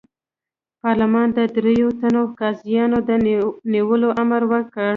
پارلمان 0.81 1.27
د 1.37 1.39
دریوو 1.55 1.97
تنو 1.99 2.23
قاضیانو 2.39 2.97
د 3.09 3.11
نیولو 3.73 4.09
امر 4.21 4.41
وکړ. 4.51 4.89